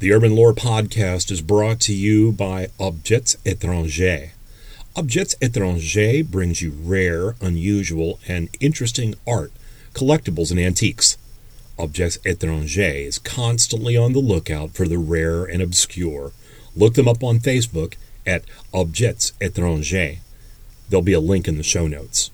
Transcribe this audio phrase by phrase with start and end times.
[0.00, 4.30] The Urban Lore Podcast is brought to you by Objets Étrangers.
[4.96, 9.52] Objets Étrangers brings you rare, unusual, and interesting art,
[9.92, 11.18] collectibles, and antiques.
[11.78, 16.32] Objets Étrangers is constantly on the lookout for the rare and obscure.
[16.74, 17.96] Look them up on Facebook
[18.26, 20.20] at Objets Étrangers.
[20.88, 22.30] There'll be a link in the show notes.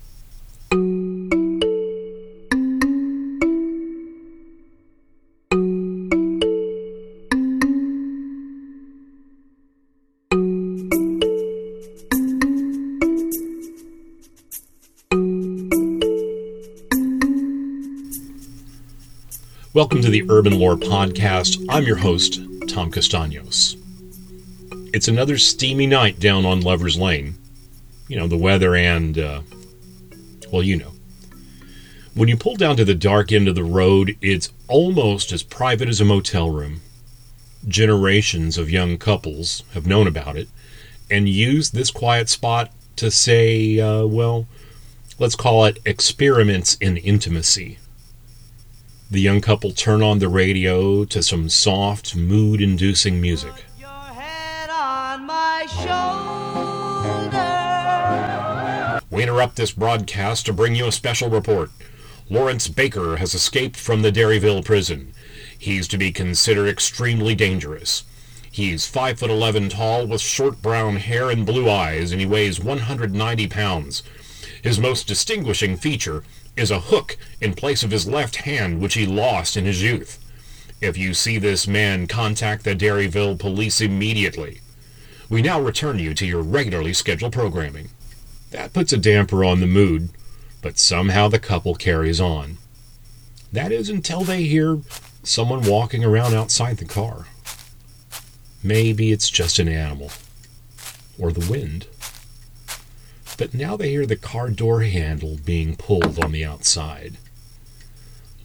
[19.77, 21.63] Welcome to the Urban Lore Podcast.
[21.69, 23.75] I'm your host, Tom Castaños.
[24.91, 27.35] It's another steamy night down on Lover's Lane.
[28.07, 29.41] You know, the weather and, uh,
[30.51, 30.93] well, you know.
[32.15, 35.89] When you pull down to the dark end of the road, it's almost as private
[35.89, 36.81] as a motel room.
[37.67, 40.49] Generations of young couples have known about it
[41.07, 44.47] and used this quiet spot to say, uh, well,
[45.19, 47.77] let's call it experiments in intimacy.
[49.09, 53.53] The young couple turn on the radio to some soft, mood inducing music.
[59.09, 61.69] We interrupt this broadcast to bring you a special report.
[62.29, 65.13] Lawrence Baker has escaped from the Derryville prison.
[65.57, 68.03] He's to be considered extremely dangerous.
[68.51, 72.59] He's 5 foot 11 tall with short brown hair and blue eyes, and he weighs
[72.59, 74.03] 190 pounds.
[74.61, 76.25] His most distinguishing feature
[76.57, 80.23] is a hook in place of his left hand, which he lost in his youth.
[80.81, 84.61] If you see this man, contact the Derryville police immediately.
[85.29, 87.89] We now return you to your regularly scheduled programming.
[88.51, 90.09] That puts a damper on the mood,
[90.61, 92.57] but somehow the couple carries on.
[93.51, 94.79] That is until they hear
[95.23, 97.25] someone walking around outside the car.
[98.63, 100.11] Maybe it's just an animal,
[101.19, 101.87] or the wind.
[103.37, 107.17] But now they hear the car door handle being pulled on the outside.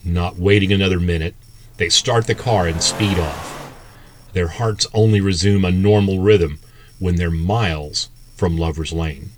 [0.03, 1.33] Not waiting another minute,
[1.77, 3.73] they start the car and speed off.
[4.33, 6.59] Their hearts only resume a normal rhythm
[6.99, 9.31] when they're miles from Lover's Lane.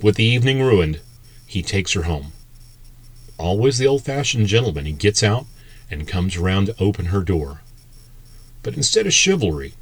[0.00, 1.00] With the evening ruined,
[1.46, 2.32] he takes her home.
[3.38, 5.46] Always the old fashioned gentleman, he gets out
[5.90, 7.62] and comes around to open her door.
[8.62, 9.74] But instead of chivalry,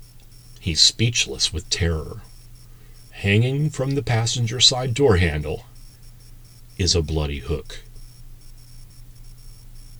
[0.61, 2.23] he's speechless with terror
[3.23, 5.65] hanging from the passenger side door handle
[6.77, 7.85] is a bloody hook.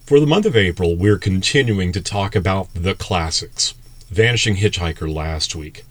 [0.05, 3.75] For the month of April, we're continuing to talk about the classics.
[4.11, 5.85] Vanishing Hitchhiker last week,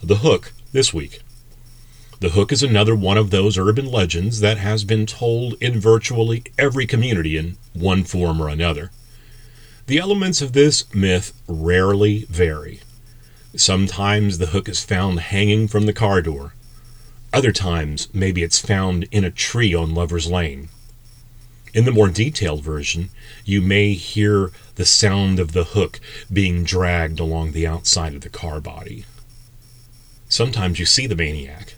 [0.00, 1.22] The Hook this week.
[2.20, 6.44] The Hook is another one of those urban legends that has been told in virtually
[6.56, 8.92] every community in one form or another.
[9.88, 12.78] The elements of this myth rarely vary.
[13.56, 16.52] Sometimes the hook is found hanging from the car door,
[17.36, 20.70] other times, maybe it's found in a tree on Lover's Lane.
[21.74, 23.10] In the more detailed version,
[23.44, 26.00] you may hear the sound of the hook
[26.32, 29.04] being dragged along the outside of the car body.
[30.30, 31.74] Sometimes you see the maniac,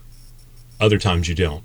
[0.81, 1.65] other times you don't.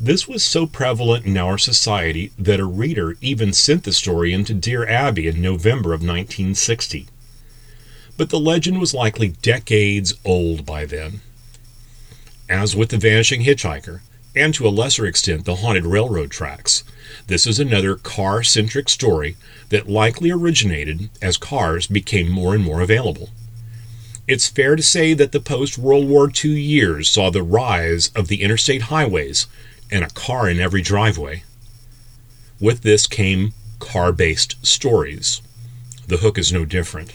[0.00, 4.54] This was so prevalent in our society that a reader even sent the story into
[4.54, 7.08] Dear Abby in November of 1960.
[8.16, 11.20] But the legend was likely decades old by then.
[12.48, 14.00] As with the vanishing hitchhiker,
[14.34, 16.82] and to a lesser extent the haunted railroad tracks,
[17.26, 19.36] this is another car centric story
[19.68, 23.30] that likely originated as cars became more and more available.
[24.26, 28.28] It's fair to say that the post World War II years saw the rise of
[28.28, 29.46] the interstate highways
[29.90, 31.44] and a car in every driveway.
[32.60, 35.42] With this came car based stories.
[36.06, 37.12] The hook is no different.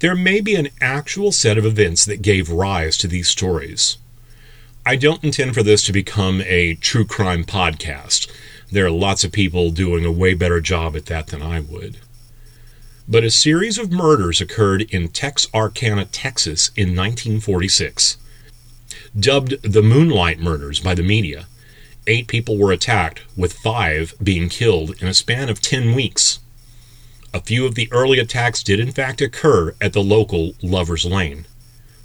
[0.00, 3.98] There may be an actual set of events that gave rise to these stories.
[4.86, 8.30] I don't intend for this to become a true crime podcast.
[8.70, 11.98] There are lots of people doing a way better job at that than I would.
[13.08, 18.18] But a series of murders occurred in Texarkana, Texas in 1946.
[19.18, 21.46] Dubbed the Moonlight Murders by the media,
[22.06, 26.38] eight people were attacked, with five being killed in a span of 10 weeks.
[27.38, 31.46] A few of the early attacks did in fact occur at the local Lover's Lane.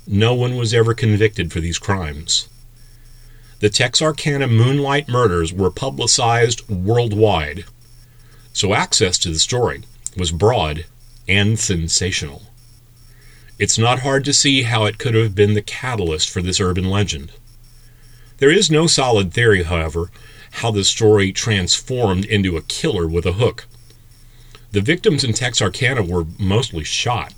[0.06, 2.48] No one was ever convicted for these crimes.
[3.60, 7.66] The Texarkana Moonlight murders were publicized worldwide,
[8.54, 9.82] so access to the story
[10.16, 10.86] was broad
[11.28, 12.44] and sensational.
[13.58, 16.88] It's not hard to see how it could have been the catalyst for this urban
[16.88, 17.32] legend.
[18.38, 20.12] There is no solid theory, however,
[20.62, 23.66] how the story transformed into a killer with a hook.
[24.74, 27.36] The victims in Texarkana were mostly shot,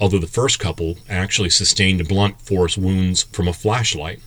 [0.00, 4.20] although the first couple actually sustained blunt force wounds from a flashlight.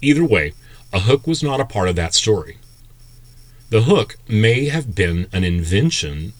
[0.00, 0.52] Either way,
[0.92, 2.58] a hook was not a part of that story.
[3.70, 6.34] The hook may have been an invention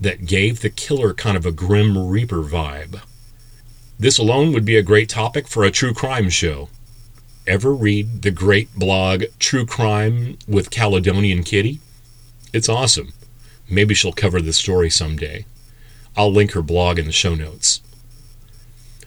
[0.00, 3.00] that gave the killer kind of a Grim Reaper vibe.
[3.96, 6.68] This alone would be a great topic for a true crime show.
[7.46, 11.78] Ever read the great blog True Crime with Caledonian Kitty?
[12.52, 13.12] It's awesome.
[13.68, 15.44] Maybe she'll cover this story someday.
[16.16, 17.80] I'll link her blog in the show notes.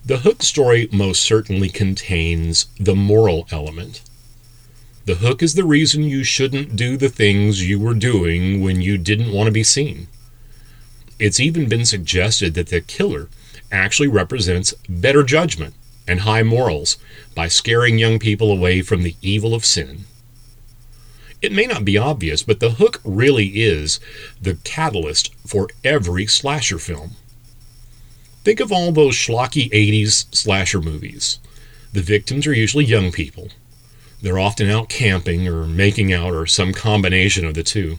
[0.06, 4.02] The Hook story most certainly contains the moral element.
[5.06, 9.00] The hook is the reason you shouldn't do the things you were doing when you
[9.00, 10.08] didn't want to be seen.
[11.18, 13.28] It's even been suggested that the killer
[13.72, 15.74] actually represents better judgment
[16.08, 16.98] and high morals
[17.34, 20.06] by scaring young people away from the evil of sin.
[21.42, 24.00] It may not be obvious, but the hook really is
[24.40, 27.16] the catalyst for every slasher film.
[28.44, 31.40] Think of all those schlocky 80s slasher movies.
[31.94, 33.50] The victims are usually young people.
[34.22, 37.98] They're often out camping or making out or some combination of the two.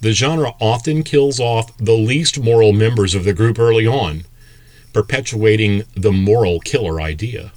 [0.00, 4.24] The genre often kills off the least moral members of the group early on,
[4.92, 7.52] perpetuating the moral killer idea.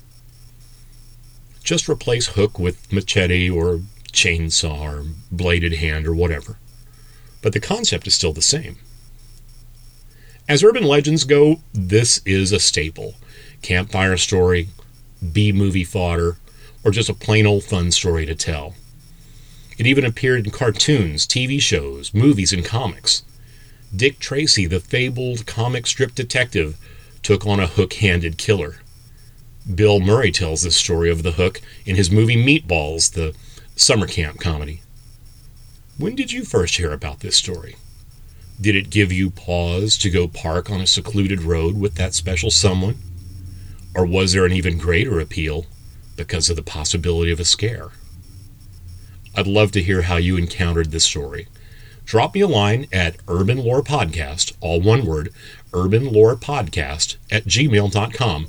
[1.64, 3.82] Just replace Hook with machete or
[4.16, 6.58] chainsaw or bladed hand or whatever.
[7.42, 8.78] But the concept is still the same.
[10.48, 13.16] As urban legends go, this is a staple.
[13.62, 14.70] Campfire story,
[15.34, 16.38] B movie fodder,
[16.84, 18.76] or just a plain old fun story to tell.
[19.78, 23.24] It even appeared in cartoons, TV shows, movies, and comics.
[23.96, 26.78] Dick Tracy, the fabled comic strip detective,
[27.24, 28.78] took on a hook handed killer.
[29.74, 33.34] Bill Murray tells this story of the hook in his movie Meatballs, the
[33.75, 34.81] summer camp comedy.
[35.98, 37.75] When did you first hear about this story?
[38.60, 42.51] Did it give you pause to go park on a secluded road with that special
[42.51, 42.95] someone?
[43.94, 45.66] Or was there an even greater appeal
[46.16, 47.89] because of the possibility of a scare?
[49.36, 51.48] I'd love to hear how you encountered this story.
[52.06, 55.33] Drop me a line at Urban Lore Podcast, all one word,
[55.74, 58.48] Urban Lore Podcast at gmail.com.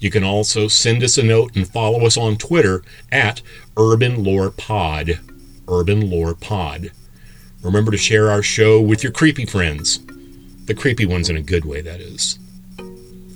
[0.00, 2.82] You can also send us a note and follow us on Twitter
[3.12, 3.42] at
[3.76, 5.20] Urban Lore Pod.
[5.68, 6.90] Urban Lore Pod.
[7.62, 10.00] Remember to share our show with your creepy friends.
[10.64, 12.38] The creepy ones in a good way, that is.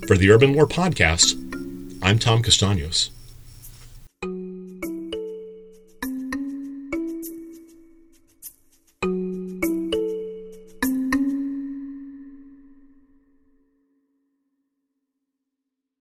[0.06, 1.34] For the Urban Lore Podcast,
[2.02, 3.10] I'm Tom Castaños.